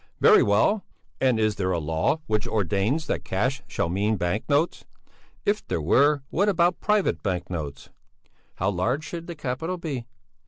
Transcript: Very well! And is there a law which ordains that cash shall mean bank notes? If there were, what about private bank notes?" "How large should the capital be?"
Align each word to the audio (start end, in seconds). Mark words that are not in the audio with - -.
Very 0.19 0.41
well! 0.41 0.83
And 1.19 1.39
is 1.39 1.57
there 1.57 1.71
a 1.71 1.77
law 1.77 2.21
which 2.25 2.47
ordains 2.47 3.05
that 3.05 3.23
cash 3.23 3.61
shall 3.67 3.87
mean 3.87 4.17
bank 4.17 4.45
notes? 4.49 4.83
If 5.45 5.63
there 5.67 5.79
were, 5.79 6.23
what 6.31 6.49
about 6.49 6.81
private 6.81 7.21
bank 7.21 7.51
notes?" 7.51 7.91
"How 8.55 8.71
large 8.71 9.03
should 9.03 9.27
the 9.27 9.35
capital 9.35 9.77
be?" 9.77 10.07